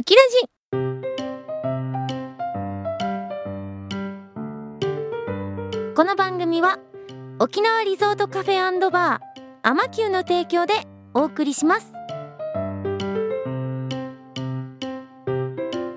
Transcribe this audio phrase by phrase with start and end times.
[0.00, 0.48] ウキラジ。
[5.94, 6.78] この番組は
[7.38, 9.20] 沖縄リゾートカフェバー
[9.62, 10.72] アマキューの提供で
[11.12, 11.92] お送りします。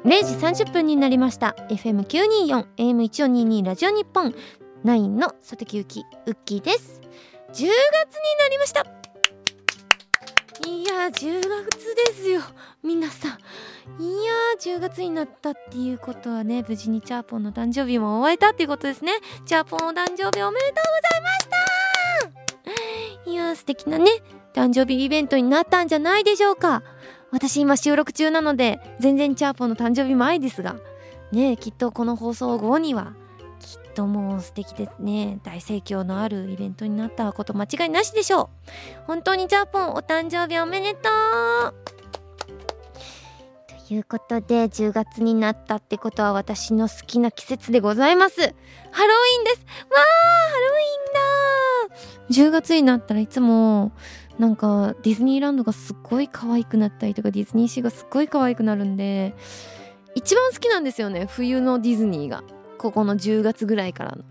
[0.04, 1.56] 0時30分になりました。
[1.70, 4.36] FM924 AM1422 ラジオ日本。
[4.84, 7.00] 9の佐竹ゆきウッキーです。
[7.54, 7.70] 10月にな
[8.52, 9.03] りました。
[10.66, 12.42] いや10月ですよ。
[12.84, 14.02] 皆さん。
[14.02, 19.14] いや10月になったっていうことはね無事にチャーポンの誕生日も終えたっていうことですね。
[19.46, 21.48] チャーポンお誕生日おめでとうございまし
[23.26, 23.32] た。
[23.32, 24.06] いや素敵なね
[24.54, 26.84] 誕生日イベントになったんじゃないでしょうか。
[27.32, 30.76] 私今収録中なので全然チャーポンの誕生日前ですが。
[31.32, 33.16] ねきっとこの放送後には
[33.94, 35.40] ともう素敵ですね。
[35.44, 38.50] 大盛況のあるイベントになったこと間違いなしでしょう。
[39.08, 41.10] 本当にチャポンお誕生日おめでと
[41.70, 41.74] う。
[43.88, 48.42] ということで10月になったってことは私の好きな季節でございます。
[48.42, 49.58] ハロウィンです。
[49.58, 50.00] わー
[50.52, 53.92] ハロウィンだ10月になったらいつも
[54.40, 59.36] なんかディズニーランドがすっごい可愛くなったりとかディズニーシーがすっごい可愛くなるんで
[60.16, 61.28] 一番好きなんですよね。
[61.30, 62.44] 冬のディズニーが。
[62.84, 64.26] ここの10月ぐらいからの。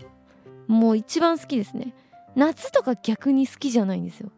[0.67, 1.95] もう一番好きですね。
[2.35, 4.29] 夏とか逆に好きじゃないんですよ。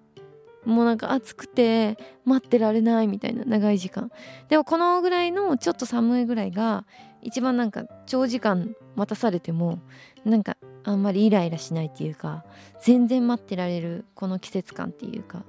[0.63, 4.09] もうなんか暑くて待ってられないみたいな長い時間。
[4.47, 6.85] でもこのぐらいのちょっと寒いぐらいが
[7.23, 9.79] 一番なんか長時間待たされても
[10.23, 10.55] なんか
[10.85, 12.45] あんまりイライラしないっていうか
[12.79, 15.43] 全然待ってられるこの季節感っていうか。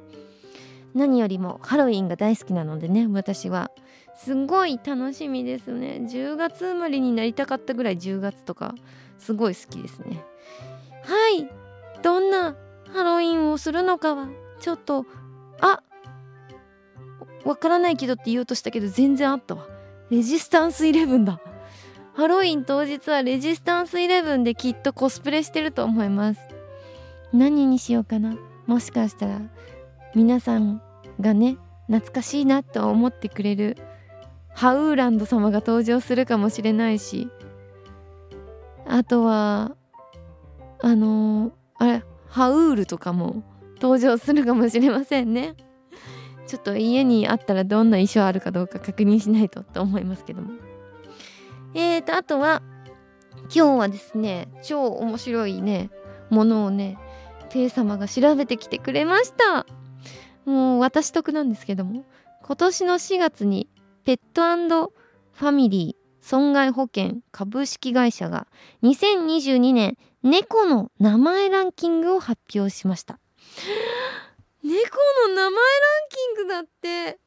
[0.97, 3.71] 何よりもハロウィンが大好きなのでね私は。
[4.17, 6.01] すごい楽しみですね。
[6.11, 8.75] 10月生まれになりたかったぐらい10月とか
[9.19, 10.25] すごい好きですね。
[11.03, 11.51] はい。
[12.03, 12.57] どんな
[12.95, 15.05] ハロウィンをするのかはちょっと
[15.61, 15.83] あ
[17.45, 19.67] わからないけどって言おうとしたけど全然あったわ。
[20.09, 21.41] レジスタンスイレブンだ。
[22.15, 26.41] ハロウィン当日はレジスタンスイレブンできっとコスプレしてると思います。
[27.35, 28.39] 何にしようかな。
[28.67, 29.43] もしかしたら
[30.15, 30.81] 皆さん
[31.21, 33.77] がね懐かしいなと思ってくれる
[34.55, 37.29] ハウーランド様が登場するかもしれないし
[38.87, 39.77] あとは
[40.81, 43.43] あのー、あれハウールとかも
[43.81, 45.55] 登場するかもしれませんね。
[46.47, 50.53] ちょっと家にあったらどんな衣装あるかどうか確認しないとと思いますけども。
[51.75, 52.63] えーとあとは
[53.55, 55.91] 今日はですね超面白いね
[56.31, 56.99] ものをね
[57.51, 59.67] ペイ様が調べてきてくれました。
[60.47, 62.05] もう私得なんですけども
[62.43, 63.69] 今年の4月に
[64.05, 64.93] ペット
[65.33, 68.47] ファミリー損害保険株式会社が
[68.83, 73.19] 2022年猫の名前ランキングを発表しました。
[74.65, 74.75] 猫
[75.29, 75.53] の名前ラン
[76.09, 77.19] キングだって。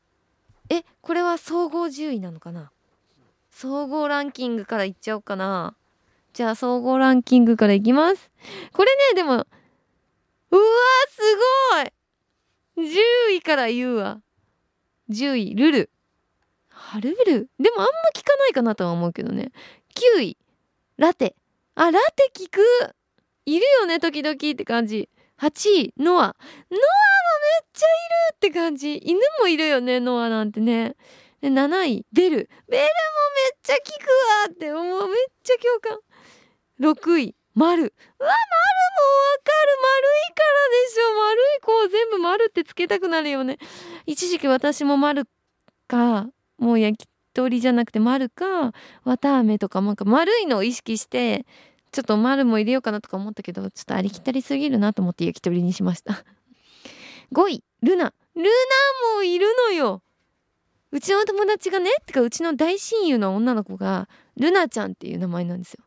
[0.69, 2.72] えこれは総合10位なのかな？
[3.50, 5.75] 総合ランキングからいっちゃおうかな。
[6.34, 8.31] じゃあ総合ランキングからいきます。
[8.74, 9.44] これねでもうわ
[11.09, 11.22] す
[11.75, 11.94] ごい
[12.79, 14.22] 10位から言うわ。
[15.09, 15.90] 10位ルル。
[16.69, 17.50] ハルル？
[17.59, 19.51] でもあんま聞かないかなとは思うけどね。
[20.17, 20.38] 9位
[20.97, 21.35] ラテ。
[21.75, 22.62] あラテ聞く？
[23.45, 25.09] いるよね時々って感じ。
[25.40, 26.16] 8位ノア。
[26.16, 26.35] ノアもめっ
[27.73, 27.90] ちゃい
[28.31, 28.97] るって感じ。
[28.97, 30.96] 犬もいるよねノアなんてね。
[31.41, 32.50] で7位ベル。
[32.67, 34.07] ベルもめっちゃ聞く
[34.46, 35.07] わって思う。
[35.07, 36.00] めっちゃ共感。
[36.79, 37.97] 6位丸うわ丸もわ
[39.44, 39.67] かる。
[39.81, 41.13] 丸いからでしょ
[41.79, 43.57] 丸い子を全部丸ってつけたくなるよね。
[44.06, 45.28] 一時期私も丸
[45.88, 48.73] かもう焼き鳥じゃなくて丸か
[49.03, 51.45] 綿あめとかなんか丸いのを意識して
[51.91, 56.23] ちょっと丸も入れようかなとか思ったけどちょっとありきたりすぎるなと思って焼き鳥にしました。
[57.31, 58.13] 5位ルナ。
[58.35, 58.50] ルナ
[59.17, 60.01] もいるのよ。
[60.91, 65.84] うちの友達がねってかうちの大親友の女の子がルナちゃんっていう名前なんですよ。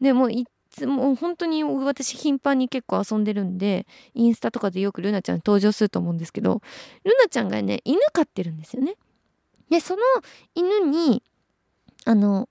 [0.00, 0.46] でもい
[0.76, 6.60] つも本当に私頻繁に結構遊んでるんでインスタとかでよくルナちゃん登場すると思うんですけど
[7.04, 8.94] ルナちゃんがね犬飼ってるんですよね。
[9.70, 10.02] でその
[10.54, 11.22] 犬に
[12.04, 12.48] あの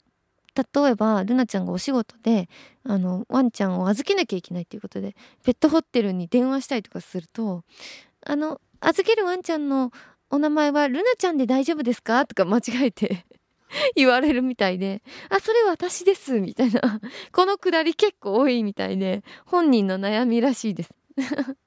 [0.55, 2.49] 例えばルナちゃんがお仕事で
[2.83, 7.63] あのワンちゃんを預けなきゃいけないっていうことでペットホテルに電話したりとかすると
[8.25, 9.91] 「あの預けるワンちゃんの
[10.29, 13.25] お名前はルナちゃんで大丈夫ですか?」とか間違えて
[13.95, 16.81] 言われるみたいで、あ、それ私です、みたいな。
[17.31, 20.95] このくだり結構多いみたいで、本人の悩みらしいです。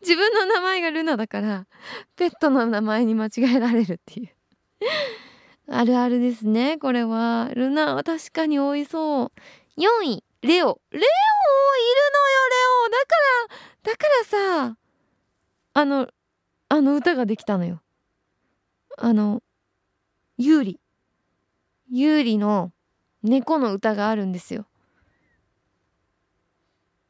[0.00, 1.66] 自分の名前がルナだから、
[2.16, 4.30] ペットの名前に間違えられるっていう。
[5.70, 7.50] あるあるですね、これは。
[7.54, 9.32] ルナは確かに多いそう。
[9.80, 10.80] 4位、レオ。
[10.90, 11.08] レオいるのよ、
[12.50, 12.56] レ
[12.86, 12.90] オ。
[12.90, 13.16] だか
[13.84, 14.06] ら、だか
[14.64, 14.76] らさ、
[15.74, 16.08] あの、
[16.70, 17.82] あの歌ができたのよ。
[18.96, 19.42] あの、
[20.38, 20.80] ユーリ。
[21.90, 22.72] 有利の
[23.22, 24.66] 猫の歌があるんですよ。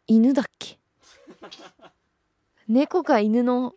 [0.06, 0.78] 犬だっけ？
[2.68, 3.74] 猫か犬の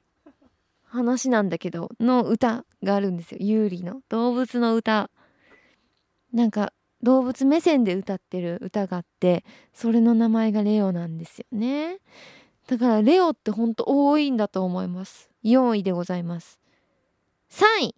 [0.85, 3.37] 話なんだけどの歌があるんですよ。
[3.41, 4.01] 有利の。
[4.09, 5.09] 動物の歌。
[6.33, 9.43] なんか動物目線で歌ってる歌があって
[9.73, 11.97] それの名前がレオなんですよね。
[12.67, 15.29] だからレオってほんと多いんだと思います。
[15.43, 16.59] 4位でございます。
[17.49, 17.95] 3位。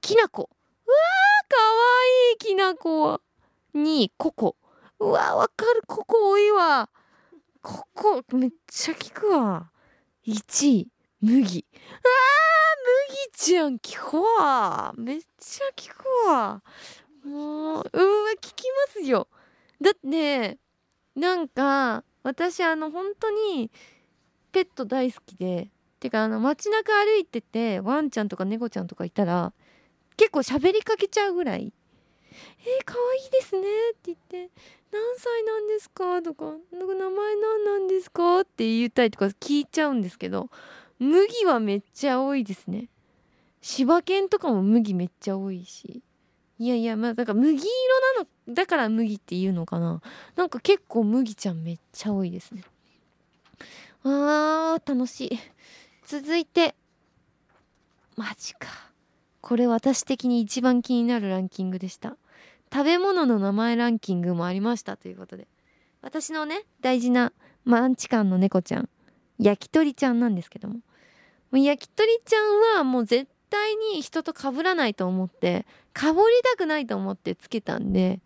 [0.00, 0.50] きなこ。
[1.80, 3.20] いいきなこ
[3.74, 4.56] 2位ココ。
[4.98, 5.82] うわわかる。
[5.86, 6.90] ココ多いわ。
[7.62, 9.70] ココめっちゃ効くわ。
[10.26, 10.88] 1位
[11.20, 11.66] 麦。
[11.72, 12.00] あー
[13.08, 14.92] 麦ちゃん効くわ。
[14.96, 16.62] めっちゃ効くわ。
[17.24, 17.82] もううわ
[18.40, 19.28] 聞きますよ。
[19.80, 20.58] だって
[21.14, 23.70] なんか私あの本当に
[24.52, 25.70] ペット大好きで。
[26.00, 29.52] てかあの街中歩いててワンちゃんとか猫ちゃんとかいたら
[30.20, 31.72] 結構喋りかけちゃうぐらい
[32.60, 34.50] 「えー、かわいいですね」って言って
[34.92, 40.50] 「何歳なんですか?」とか「名前何なんですか?」って言ったりとか聞いちゃうんですけど
[40.98, 42.90] 麦はめっちゃ多いですね。
[43.62, 46.02] 柴犬とかも麦めっちゃ多いし。
[46.58, 47.64] いやいやまあだから麦色
[48.18, 50.02] なのだから麦っていうのかな。
[50.36, 52.62] なんか結構麦ちゃんめっちゃ多いですね。
[54.04, 55.38] あー楽しい。
[56.04, 56.74] 続いて
[58.16, 58.89] マジか。
[59.40, 62.16] これ私的に一番気になるランキングでした。
[62.72, 65.48] 食べ物の名前ランキングもありましたということで。
[66.02, 67.32] 私のね大事な
[67.64, 68.88] マンチカンの猫ちゃん。
[69.38, 70.80] 焼き鳥ちゃんなんですけども。
[71.52, 78.20] 焼き鳥ちゃんはもう絶対に人と被らないと思ってかぶりたくないと思ってつけたんで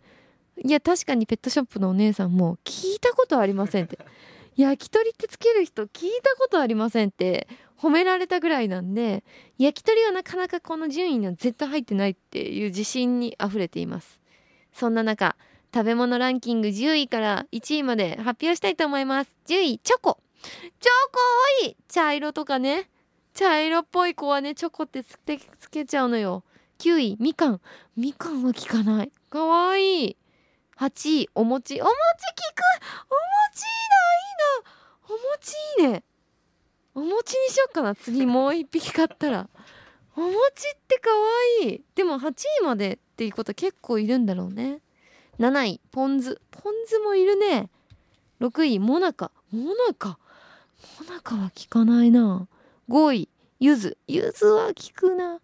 [0.63, 3.97] いや確かにペットショップのお姉さんも聞いたことありませんって。
[4.55, 7.47] 焼き鳥ってつける人聞いたことありませんって
[7.81, 9.23] 褒められたぐらいなんで
[9.57, 14.21] 焼き鳥はなかなかこの順位には絶対入ってないっていう自信にあふれています。
[14.71, 15.35] そんな中
[15.73, 19.31] 食べ物ランキング10位から1位まで発表したいと思います。
[19.47, 20.19] 10位チョコ。
[20.41, 20.51] チョ
[21.11, 21.19] コ
[21.63, 21.77] 多い。
[21.89, 22.89] 茶色とかね。
[23.33, 26.43] 茶色っぽい子はねチョコってつけつけちゃうのよ。
[26.79, 27.61] 9位みかん。
[27.97, 29.11] みかんは効かない。
[29.29, 30.17] かわいい。
[30.77, 31.81] 8位お餅。
[31.81, 31.95] お餅効
[32.55, 32.61] く。
[33.09, 33.15] お
[33.49, 35.15] 餅いいな。
[35.15, 35.51] お餅
[35.81, 36.03] いいね。
[36.95, 39.49] お餅にしよっかな次もう一匹買ったら。
[40.15, 40.31] お餅っ
[40.87, 41.15] てかわ
[41.63, 41.75] い。
[41.75, 44.79] いでも8位までっていうこと結構いるんだろうね。
[45.37, 46.39] 7位ポン酢。
[46.51, 47.69] ポン酢もいるね。
[48.39, 49.31] 6位モナカ。
[49.51, 50.17] モナカ？
[50.99, 52.47] モナカは効かないな。
[52.89, 53.97] 5位ゆず。
[54.07, 55.41] ゆずは効くな。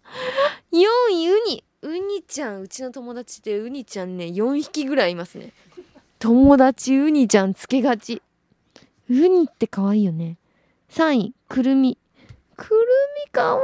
[0.72, 1.64] 4位ウニ。
[1.82, 2.62] ウニちゃん。
[2.62, 5.52] うちの友達でウニちゃんね4匹ぐらいいますね。
[6.20, 8.22] 友達ウニちゃんつけがち。
[9.10, 10.38] ウニって可愛いよね。
[10.92, 11.98] 3位くるみ。
[12.58, 12.82] くる
[13.26, 13.62] みかわ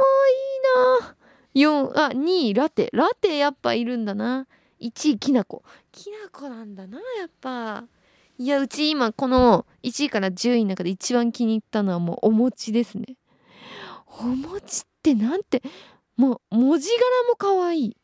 [1.54, 1.76] いいな。
[1.82, 2.88] 4あ2位ラテ。
[2.94, 4.46] ラテやっぱいるんだな。
[4.80, 5.62] 1位きなこ。
[5.92, 7.84] きなこなんだなやっぱ。
[8.38, 13.04] いやうち今この1位から10位の中で一番気に入ったのはもうお餅ですね。
[14.20, 15.62] お餅ってなんて
[16.16, 16.98] もう文字柄
[17.28, 17.96] も可愛い。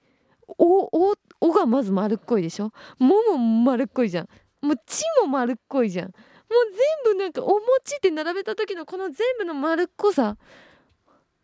[0.59, 2.73] おおおがまず丸っこいでしょ。
[2.99, 4.29] もも丸っこいじゃん。
[4.61, 6.13] もうちも丸っこいじゃん
[7.05, 10.37] 全部なんかお餅って並べた時のこの全部の丸っこさ。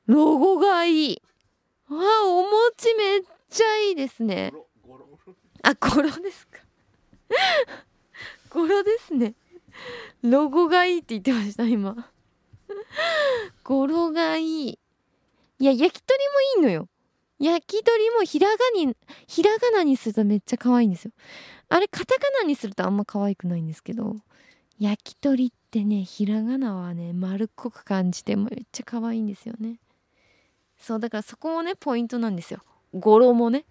[0.07, 1.23] ロゴがいい。
[1.89, 4.53] わあお餅めっちゃいいですね。
[5.63, 6.59] あゴロですか。
[8.51, 9.35] ゴロですね。
[10.23, 12.11] ロゴがいいって言ってました今。
[13.65, 14.79] 語呂がいい。
[15.59, 16.89] いや焼き鳥もいいのよ。
[17.39, 18.95] 焼き鳥もひらがに
[19.27, 21.13] ひらがなにするとめっちゃ可愛いんですよ。
[21.69, 24.17] あれカタカナにするとあんま可愛くないんですけど
[24.81, 29.77] 焼き鳥ってねひらがなはね丸っこく感じてめっちゃ可愛いんですよね。
[30.79, 32.61] そうだからそこもねポイントなんですよ。
[32.95, 33.67] 語呂もね。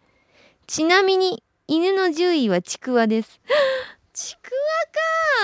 [0.68, 3.42] ちなみに犬の10位はちくわです。
[4.14, 4.52] ちく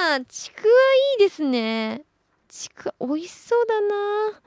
[0.07, 0.71] わかちくわ
[1.17, 2.05] いいですね。
[2.47, 4.41] ちくわ美味しそうだな。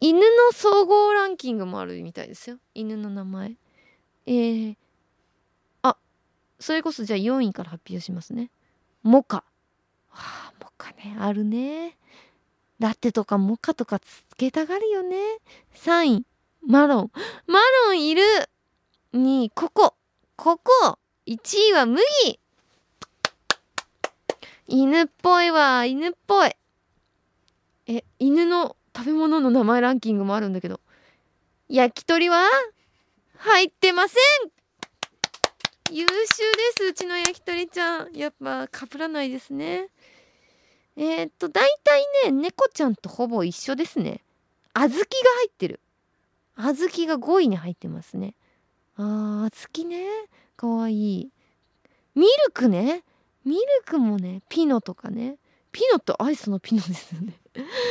[0.00, 2.58] 犬の総合ランキングもあるみたいですよ。
[2.74, 3.56] 犬の名前。
[4.26, 4.76] えー、
[5.82, 5.96] あ
[6.58, 8.50] それこそじゃあ4位から発表しますね。
[9.04, 9.44] モカ。
[10.12, 11.96] あモカねあるね。
[12.78, 15.16] ラテとかモカとかつけたがるよね。
[15.74, 16.26] 3位
[16.66, 17.10] マロン。
[17.46, 18.22] マロンいる。
[19.14, 19.94] 2位ココ
[20.36, 21.36] ココ1
[21.70, 22.02] 位は麦
[24.66, 25.84] 犬っぽいわ。
[25.84, 26.50] 犬っぽい。
[27.86, 30.80] え犬の食べ物の名前ランキングもあるんだけど。
[31.68, 32.48] 焼き鳥は？
[33.36, 34.18] 入ってません。
[35.94, 36.16] 優秀で
[36.76, 38.12] すうちの焼き鳥ちゃん。
[38.14, 39.88] やっぱかぶらないですね。
[40.96, 44.22] えー、っと大体ね猫ちゃんとほぼ一緒ですね。
[44.74, 45.80] 小豆が入ってる。
[46.56, 48.34] 小豆が5位に入ってますね。
[48.96, 50.06] あー月ね。
[50.56, 51.30] かわいい。
[52.14, 53.02] ミルクね。
[53.44, 55.36] ミルクもねピノとかね。
[55.72, 57.34] ピノってアイスのピノですよね。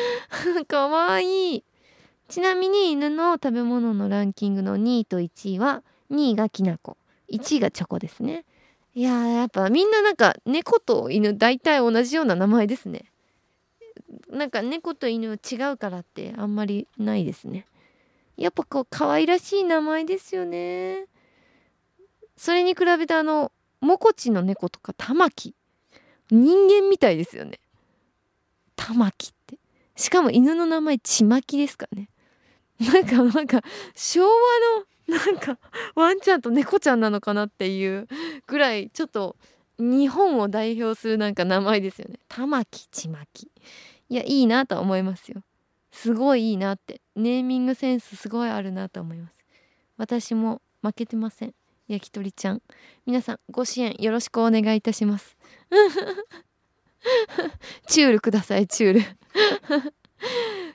[0.67, 1.63] かわいい。
[2.29, 6.95] ちなみに犬の食べ物のランキングの2位と1位は2位がきな粉
[7.29, 8.45] 1位がチョコですね。
[8.93, 13.05] いややっぱみんななんか猫と犬大体同じような名前ですね。
[14.29, 17.65] なんか猫と犬は違うからってあんまりないですね。
[18.35, 21.05] やっぱこう可愛らしい名前ですよね。
[22.35, 25.55] それに比べてあのモコチの猫とかタマキ。
[26.29, 27.59] 人間みたいですよね。
[28.75, 29.57] タマキって。
[29.95, 32.09] しかも犬の名前ちまきですからね。
[32.79, 33.61] なんかなんか
[33.95, 34.29] 昭和
[35.07, 35.59] のなんか
[35.93, 38.07] ワンちゃんと猫ちゃんなのかなっていう。
[38.51, 39.37] ぐらいちょっと
[39.79, 42.19] 日本を代表するなんか名前ですよね。
[42.27, 43.49] 玉木ちまき。
[44.09, 45.41] いやいいなと思いますよ。
[45.93, 46.99] すごいいいなって。
[47.15, 49.35] ネーミングセンスすごいあるなと思います。
[49.95, 51.53] 私も負けてません。
[51.87, 52.61] 焼き鳥ちゃん。
[53.05, 55.37] 皆さんご支援よろしくお願いいたします。
[57.87, 59.01] チュールくださいチュール。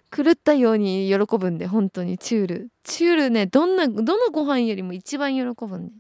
[0.25, 2.71] 狂ったように喜ぶんで本当にチュール。
[2.85, 5.93] チュールねどんなどのご飯よりも一番喜ぶんで。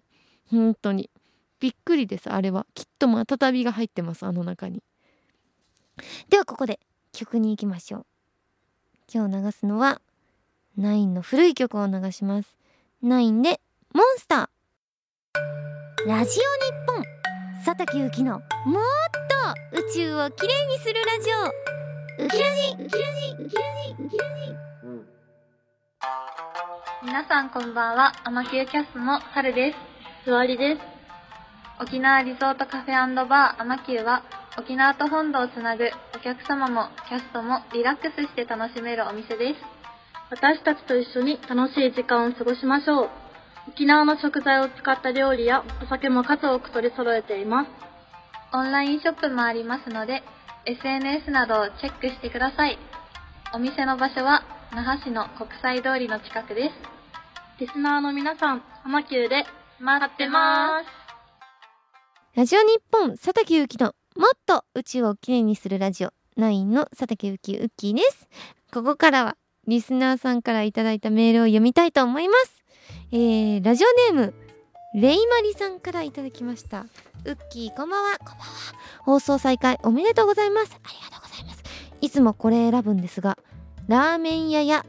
[0.50, 1.11] 本当に。
[1.61, 2.67] びっくりですあれは。
[2.75, 4.83] きっとまたたびが入ってますあの中に。
[6.29, 6.79] ではここで
[7.13, 8.07] 曲に行きましょう。
[9.13, 10.01] 今日流すのは
[10.77, 12.57] ナインの古い曲を流します。
[13.03, 13.61] ナインで
[13.95, 16.07] モンスター。
[16.07, 17.05] ラジオ日本。
[17.65, 18.43] 佐竹ゆきのもっ
[19.73, 21.31] と宇宙をきれいにするラジ
[22.21, 22.25] オ。
[22.25, 23.63] ウキラジウキラジウキラ
[23.99, 24.57] ジウキラジ
[27.03, 29.79] 皆さんこんばんは、アマキューキャストのサルです。
[30.25, 30.96] すわりです。
[31.78, 34.23] 沖縄リゾートカフェバーアマキューは、
[34.59, 39.61] 沖縄と本土をつなぐお客様もキャストもリラックスして楽しめるお店です。
[40.30, 43.11] 私たちと一緒に楽しい時間を過ごしましょう。
[43.68, 47.71] 沖縄の食材を使った料理やお酒も数多く取り揃えています。
[48.54, 50.23] オンラインショップもありますので、
[50.64, 52.78] SNS などをチェックしてください。
[53.52, 56.75] お店の場所は、那覇市の国際通りの近くです。
[57.61, 59.45] リスナーの皆さん、アマキューで
[59.78, 61.06] 待ってます。
[62.37, 68.28] ラジオ日本佐竹ゆきのもっと宇宙をきれいにするラジオナインの佐竹ゆきウッキーです。
[68.71, 72.62] ここからはリスナーさんからいただいたメールを読みたいと思います。
[73.11, 74.35] えー、ラジオネーム
[74.95, 76.85] レイマリさんからいただきました。
[77.25, 78.19] ウッキーこんばんは。
[78.19, 78.45] こんばんは。
[79.00, 80.73] 放送再開おめでとうございます。
[80.85, 81.62] ありがとうございます。
[82.02, 83.38] いつもこれ選ぶんですが
[83.88, 84.85] ラーメン屋や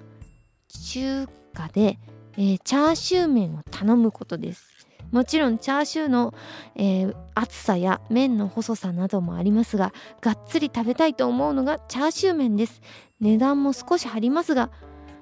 [0.90, 1.98] 中華で、
[2.34, 4.67] えーチャーシュー麺を頼むことです。
[5.12, 6.34] もちろんチャーシューの、
[6.76, 12.82] えー厚さや麺の細さなどもありますががっつり食べたいと思うのがチャーシュー麺です。
[13.20, 14.72] 値段も少し張りますが、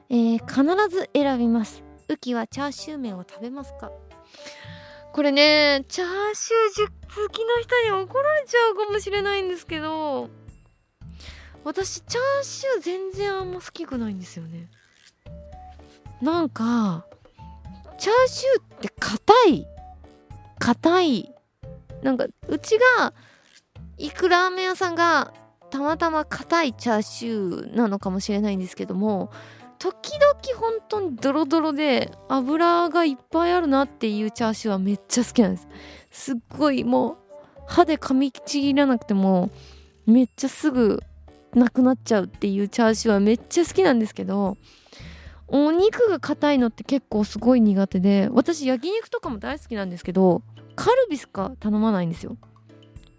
[0.09, 1.83] えー必ず選びます。
[2.07, 3.91] ウキはチャーシュー麺を食べますか？
[5.11, 10.29] これねチャーシュー好きの人に怒られちゃうかもしれないんですけど
[11.63, 14.69] 私チャーシュー全然あんま好きくないんですよね。
[16.21, 17.05] なんか
[17.97, 19.67] チャーシューって硬い
[20.65, 21.31] 硬い。
[22.01, 23.13] なんかうちが
[23.99, 25.31] 行くラーメン屋さんが
[25.69, 29.31] たまたま硬いチャーシューなのかもしれないんですけども
[29.77, 35.67] 時々本当にドロドロで油がいっぱいあるなっていうチャーシューはめっちゃ好きなんです。
[36.09, 37.17] すっごいもう
[37.67, 39.51] 歯で噛みちぎらなくても
[40.07, 40.99] めっちゃすぐ
[41.53, 44.57] なくなっちゃうっていうチャーシューはめっちゃ好きなんですけど
[45.47, 50.41] お肉が硬いのって結構すごい苦手で私焼肉とかも大好きなんですけど
[50.75, 52.37] カルビしか頼まないんですよ。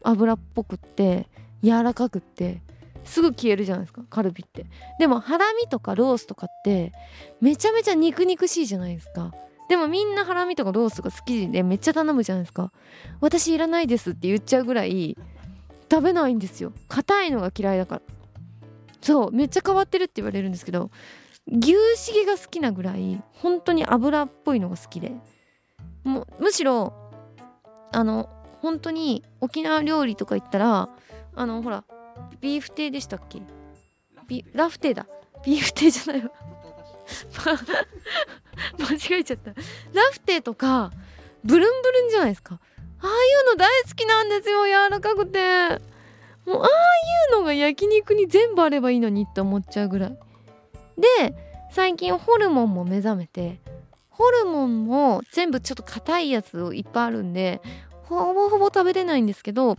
[0.03, 1.29] 油っぽくって
[1.63, 2.63] 柔らかくって
[3.05, 4.67] すぐ消えるじゃないですかカルビって。
[4.99, 6.93] でもハラミとかロースとかって
[7.41, 9.33] めちゃめちゃ肉肉しいじゃないですか。
[9.69, 12.73] でもみんなハラミとかロースが好きでめっちゃ頼むじゃないですか。
[13.21, 15.17] 私いらないですって言っちゃうぐらい
[15.91, 16.73] 食べないんですよ。
[16.89, 18.03] 硬いのが嫌いだから。
[19.01, 20.91] そうめっちゃ変わってるって言われるんですけど
[21.47, 25.13] 牛しげが好きなぐらい本当に油っぽいのが好きで。
[26.03, 27.06] もむしろ
[27.93, 28.29] あの
[28.63, 30.89] 本当に沖縄料理とか行ったら
[31.35, 31.85] あのほら
[32.41, 33.41] ビーフテーでしたっけ？
[34.27, 35.07] ビラフテーだ。
[35.45, 36.31] ビーフテーじゃないわ。
[38.79, 39.51] 間違えちゃった。
[39.51, 39.57] ラ
[40.11, 40.91] フテーとか
[41.45, 42.59] ブルンブルンじゃないですか。
[43.01, 43.11] ああい
[43.45, 45.81] うの大好きなんですよ柔らかくて。
[46.47, 46.71] もうああい
[47.35, 50.19] うのが焼肉に全部あればいいのにって思っちゃうぐらい。
[50.97, 51.35] で
[51.71, 53.61] 最近ホルモンも目覚めて
[54.17, 57.61] ホルモンも全部ちょっと硬いやついっぱいあるんで
[58.05, 59.77] ほぼほぼ食べれないんですけど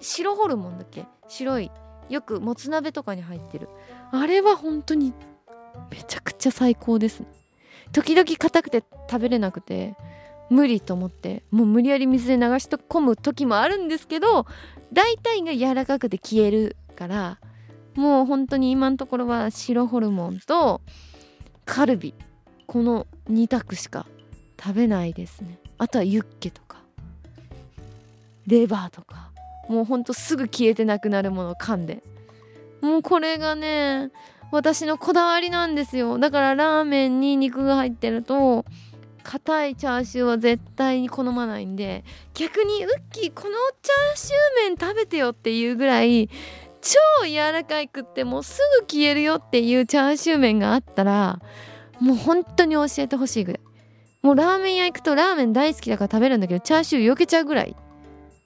[0.00, 1.04] 白ホルモンだっけ？
[1.28, 1.70] 白い。
[2.08, 3.68] よくもつ鍋とかに入ってる。
[4.12, 5.12] あれは本当に
[5.90, 7.26] めちゃくちゃ最高ですね。
[7.92, 9.96] 時々硬くて食べれなくて
[10.48, 14.46] 無理と思ってもう無理やり水で流し込む時もあるんですけど
[14.92, 17.40] 大体が柔らかくて消えるから
[17.94, 20.80] もう本当に今のところは白ホルモンと
[21.64, 22.14] カルビ。
[22.76, 24.04] この2択しか
[24.62, 25.58] 食べないですね。
[25.78, 26.76] あとはユッケとか。
[28.46, 29.30] レバーとか。
[29.70, 32.02] もうほんとすぐ消えてなくなるもの噛んで。
[32.82, 34.10] もうこれがね
[34.52, 36.18] 私のこだわりなんですよ。
[36.18, 38.66] だからラーメンに肉が入ってると
[39.22, 42.04] 硬いチャーシューは絶対に好まないんで
[42.34, 46.28] 逆にウッキーこのチャーシュー麺食べてよっていうぐらい
[46.82, 51.40] 超柔らかいくってもうすぐ消えるよっていうチャーシュー麺があったら
[52.00, 53.60] もう本当に教えてほしいぐらい。
[54.22, 57.76] もうラーメン屋行くとラーメン大好きだから食べるんだけどチャーシュー避けちゃうぐらい。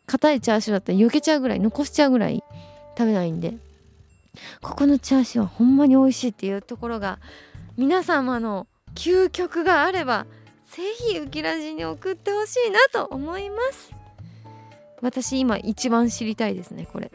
[0.06, 2.42] 硬いチャーシューだったら避けちゃうぐらい残しちゃうぐらい
[2.98, 3.54] 食べないんで。
[4.60, 7.18] ここのチャーシューはほんまに美味しいっていうところが
[7.76, 10.26] 皆様の究極があれば
[10.70, 13.92] ぜひウキラジに送ってほしいなと思います。
[15.00, 17.10] 私今一番知りたいですねこれ。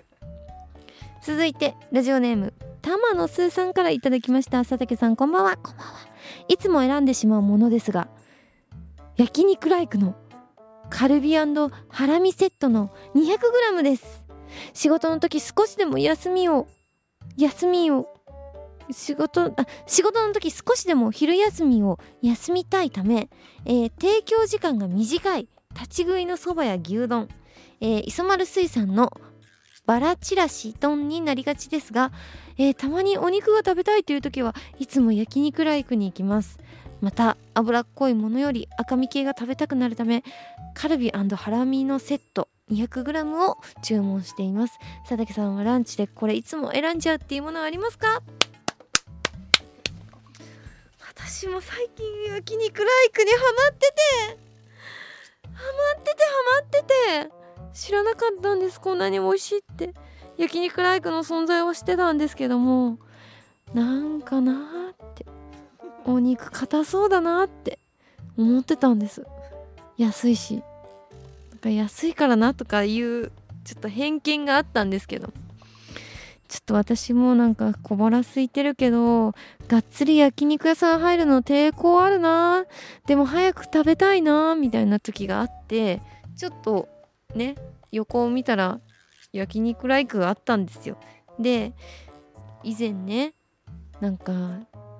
[1.22, 4.60] 続いてラジオネーム玉野すーさんからいただきました。
[4.60, 5.58] 佐竹さんこんばんは。
[5.58, 6.15] こんばんは。
[6.48, 8.08] いつも選んでしまうものですが
[9.18, 10.16] 焼肉ライクの
[10.90, 14.26] カルビハラミセットの 200g です。
[14.74, 16.68] 仕事の時少しでも休みを
[17.38, 18.08] 休みを
[18.92, 23.30] 仕事あ仕事の時少しでも昼休みを休みたいため、
[23.66, 27.28] えー、提供時間が短い立ち食いのそばや牛丼、
[27.82, 29.12] えー、磯丸水産の
[29.86, 32.12] バラチラシ丼になりがちですが、
[32.58, 36.60] えー、たまにお肉が食べたいという時はいつも焼肉ライクに行きます。
[37.02, 40.24] また脂っこいものより赤身系が食べたくなるため
[40.74, 44.80] カルビハラミのセット 200g を注文しています。
[45.08, 48.24] 佐竹さんはランチでこれいつも選んじゃうっていうものはありますか？
[51.08, 54.46] 私も最近焼肉ライクにハマってて。
[55.44, 56.84] ハマっててハマって
[57.30, 57.45] て。
[57.76, 59.94] 知らなかったんですこんなに美味しいって。
[60.38, 62.98] 焼肉ライクの存在はしてたんですけども
[63.74, 64.56] なんかなー
[64.92, 65.26] って。
[66.06, 67.80] お肉硬そうだなって。
[68.38, 69.26] 思ってたんです。
[69.98, 70.64] 安いし。
[71.52, 73.32] なんか安いからなとかいう
[73.66, 75.34] ちょっと偏見があったんですけど。
[76.48, 79.34] ちょっと私もなんか小腹空いてるけど
[79.68, 82.66] がっつり焼肉屋さん入るの抵抗あるな
[83.08, 86.02] でも早く食べたいなみたいな時があって
[86.38, 86.88] ちょっと
[87.36, 87.56] ね
[87.92, 88.80] 横を見たら
[89.32, 90.98] 焼肉ライクがあったんですよ。
[91.40, 91.74] で
[92.64, 93.34] 以前ね
[94.00, 94.34] なんか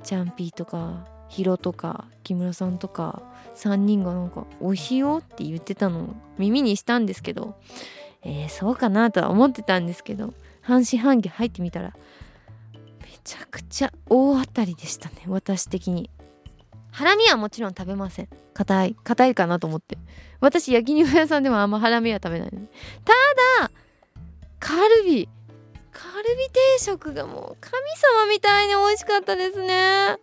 [0.04, 3.24] チャンピーとかヒロとか木村さんとか
[3.56, 7.56] 3人がなんか美味しいよって言ってたのを耳にしたんですけど
[8.26, 11.94] えー、そうかなとは思ってたんですけど半信半疑入ってみたら
[13.02, 16.10] めちゃくちゃ大当たりでしたね私的に。
[16.96, 18.30] ハラミはもちろん食べません。
[18.54, 19.98] 硬い硬いかなと思って。
[20.40, 22.62] 私焼肉屋さんでもあんまハラミは食べないの、
[23.04, 23.12] た
[23.64, 23.72] だ
[24.60, 25.28] カルビ。
[25.92, 27.74] カルビ定食がもう神
[28.18, 30.16] 様みたいに美味しかったですね。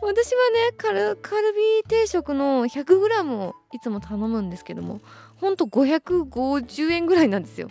[0.00, 5.02] 私はねカルカルビ定食の 100g をいつも頼むんですけども
[5.36, 7.68] ほんと550円ぐらいなんですよ。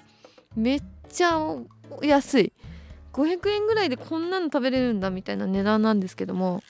[0.56, 1.39] めっちゃ
[2.04, 2.54] 安い。
[3.13, 6.62] 500円ぐらいでこんなの食べれるんだみたいな値段なんですけども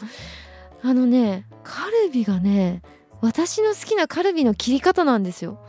[0.83, 2.81] あのねカルビがね
[3.21, 5.59] 私の好きなカルビの切り方なんですよ。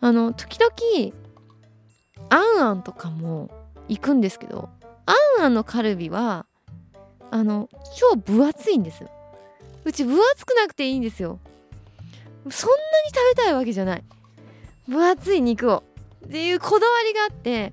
[0.00, 1.12] あの時々
[2.28, 3.50] あんあんとかも
[3.88, 4.68] 行くんですけど
[5.06, 6.46] あんあんのカルビは
[7.30, 9.10] あの超分厚いんですよ。
[9.84, 11.38] うち分厚くなくていいんですよ。
[12.50, 14.04] そんなに食べたいわけじゃない。
[14.88, 15.82] 分厚い肉を。
[16.26, 17.72] っていうこだわりがあって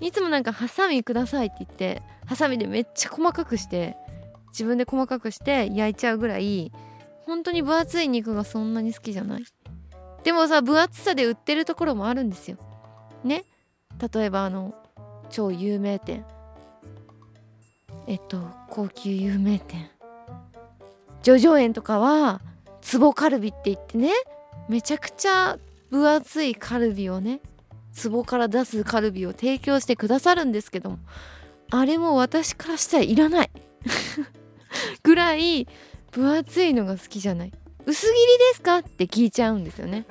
[0.00, 3.96] いつもなんかハサミくださいって言ってハサミでめっちゃ細かくして
[4.56, 6.72] 自分で細かくして焼いちゃうぐらい
[7.26, 9.44] 本当に分厚い肉がそんなに好きじゃない。
[10.24, 12.56] でもさ分厚さで売ってるところもあるんですよ。
[13.22, 13.44] ね？
[14.14, 14.74] 例えばあの
[15.28, 16.24] 超有名店。
[18.06, 18.40] えっと
[18.70, 19.90] 高級有名店。
[21.22, 22.40] 叙々苑とかは
[22.90, 24.12] 壺カルビって言ってね
[24.68, 25.58] めちゃくちゃ
[25.90, 27.40] 分厚いカルビをね
[28.02, 30.98] 壺から出すカルビを提供してくださるんですけども
[31.70, 33.50] あれも私からしたらいらない。
[35.02, 35.66] ぐらい
[36.10, 37.52] 分厚いのが好きじゃない。
[37.84, 38.14] 薄切り
[38.50, 40.06] ですかって聞いちゃうんですよね。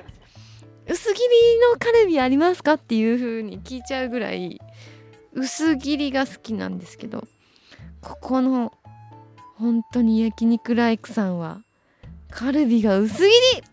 [0.88, 1.28] 薄切り
[1.72, 4.60] のカルビありますかっていう風に聞いちゃうぐらい
[5.32, 7.26] 薄切りが好きなんですけど
[8.00, 8.72] ここの
[9.56, 11.62] 本当に焼肉ライクさんは
[12.30, 13.24] カルビが薄切
[13.56, 13.64] り。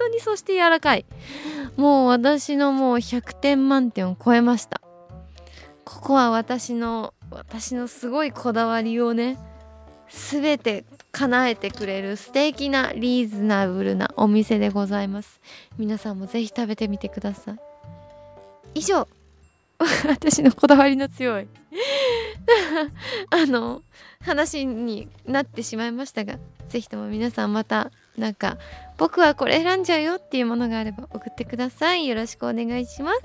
[0.00, 1.04] 当にそして柔らかい。
[1.76, 4.80] もう私のもう100点満点を超えました。
[5.90, 9.38] ここは私の私のすごいこだわりをね
[10.08, 15.40] 全て叶えてくれる素敵なリーズナブルなお店でございます。
[15.78, 17.56] 皆さんもぜひ食べてみてください。
[18.76, 19.08] 以上。
[20.06, 21.48] 私のこだわりの強い。
[23.30, 23.82] あの
[24.20, 28.58] 話になってしまいましたがぜひとも皆さんまたなんか
[28.96, 32.06] 僕はこれ選んじゃうよっていうものがあれば送ってください。
[32.06, 33.20] よろしくお願いします。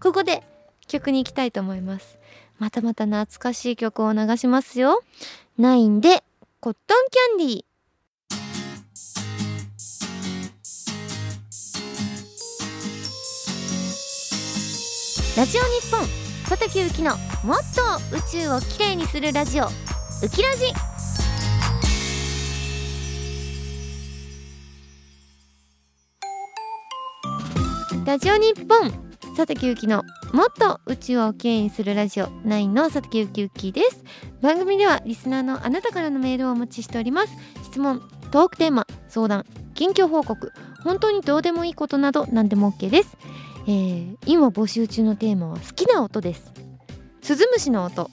[0.00, 0.42] ここで
[0.86, 2.18] 曲に行きたいと思います。
[2.58, 5.02] またまた懐かしい曲を流しますよ。
[5.58, 6.22] ナインで
[6.60, 7.64] コットンキャンディー。
[15.34, 16.06] ラジオ日本
[16.48, 17.82] 佐竹ゆきのもっと
[18.14, 19.64] 宇宙をきれいにするラジオ。
[19.64, 19.68] ウ
[20.28, 20.66] キラジ。
[28.04, 29.01] ラジオ日本。
[29.34, 34.04] 佐竹ゆきのもっと宇宙をきれいにするラジオ9の佐竹ゆきゆきです。
[34.42, 37.32] 番組ではリスナーのあなたからのメールをお待ちしております。
[37.64, 40.52] 質問トークテーマ相談近況報告
[40.84, 43.16] 本当にどうでもいいことなど何でも OK です。
[43.66, 46.52] えー、今募集中のテーマは好きな音です。
[47.22, 48.10] スズムシの音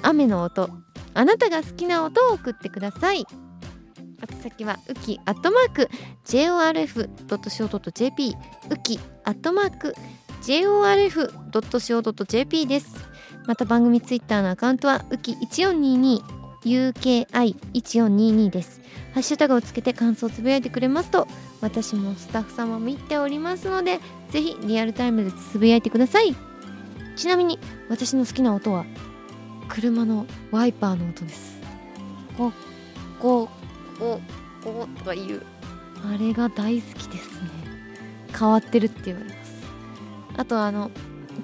[0.00, 0.70] 雨の音
[1.12, 3.18] あなたが好きな音を送ってください。
[3.18, 3.26] 宛
[4.40, 5.90] 先はウキアットマーク
[6.24, 8.36] JORF.CO.JP
[8.70, 9.94] ウキアットマーク
[10.42, 12.96] JORF.CO.JP です。
[13.46, 16.20] また番組ツイッターのアカウントはウキ1422
[16.64, 18.80] UKI1422 です。
[19.14, 21.28] ハッシュタグをつけて感想をつぶやいてくれますと
[21.60, 24.00] 私もスタッフ様見ておりますので
[24.30, 26.34] ぜひリアルタイムでつぶやいてください。
[27.14, 28.84] ちなみに私の好きな音は
[29.68, 31.60] 車のワイパーの音です。
[32.36, 32.52] こう
[33.20, 33.48] こ
[33.96, 34.20] うこ
[34.60, 35.42] うこうとかいう。
[36.04, 37.50] あれが大好きですね。
[38.36, 39.41] 変わってるって言われます
[40.36, 40.90] あとあの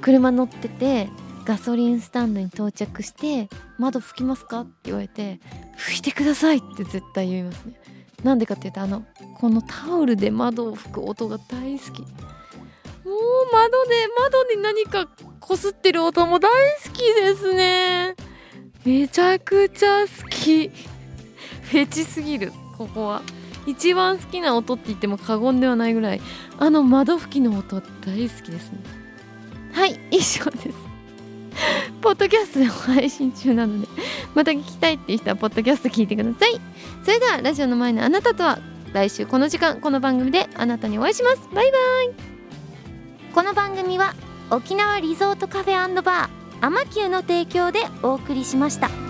[0.01, 1.09] 車乗ってて
[1.45, 3.49] ガソリンスタンドに到着して
[3.79, 5.41] 窓拭きますかって言われて
[5.79, 7.81] 拭いてくださいって絶対言いますね。
[8.23, 9.05] なんでかっていうとあの
[9.39, 12.03] このタオルで窓を拭く音が大好き。
[12.03, 12.07] も
[13.15, 15.09] う窓で窓に何か
[15.41, 16.51] こすってる音も大
[16.85, 18.15] 好きですね。
[18.85, 20.69] めちゃくちゃ好き。
[20.69, 23.23] フェチすぎるここは。
[23.69, 26.23] 一番好きな音って言っても過言ではないぐらい
[26.59, 28.79] あの窓拭きの音は大好きですね。
[29.73, 30.89] はい以上です。
[32.01, 33.89] ポッドキャストでも配信中なので
[34.35, 36.59] また聞きたいっていう人はポッドキャスト聞いてください。
[37.05, 38.59] それではラジオの前のあなたとは
[38.95, 41.49] 来週この時間この番組であなたにお会いします。
[41.55, 42.11] バイバイ。
[43.35, 44.15] この番組は
[44.51, 49.08] 沖縄リゾートカフェバーアマキューの提供でお送りしました。